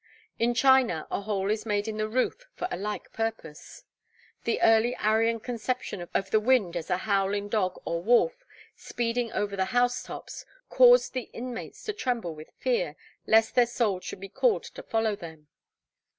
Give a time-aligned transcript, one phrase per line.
[0.39, 3.83] In China a hole is made in the roof for a like purpose.
[4.45, 8.43] The early Aryan conception of the wind as a howling dog or wolf
[8.75, 12.95] speeding over the house tops caused the inmates to tremble with fear,
[13.27, 15.49] lest their souls should be called to follow them.